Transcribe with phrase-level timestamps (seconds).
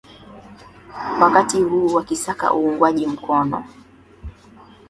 [1.21, 3.63] wakati huu wakisaka uungwaji mkono